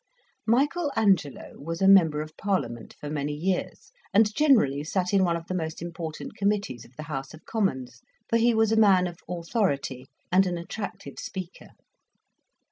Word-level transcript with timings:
Michael 0.47 0.91
Angelo 0.95 1.59
was 1.59 1.79
a 1.79 1.87
Member 1.87 2.21
of 2.21 2.35
Parliament 2.35 2.95
for 2.99 3.07
many 3.07 3.33
years, 3.35 3.91
and 4.11 4.33
generally 4.33 4.83
sat 4.83 5.13
in 5.13 5.23
one 5.23 5.35
of 5.37 5.45
the 5.45 5.53
most 5.53 5.79
important 5.79 6.35
committees 6.35 6.83
of 6.83 6.95
the 6.95 7.03
House 7.03 7.35
of 7.35 7.45
Commons; 7.45 8.01
for 8.27 8.37
he 8.37 8.55
was 8.55 8.71
a 8.71 8.75
man 8.79 9.05
of 9.05 9.19
authority 9.29 10.07
and 10.31 10.47
an 10.47 10.57
attractive 10.57 11.19
speaker. 11.19 11.67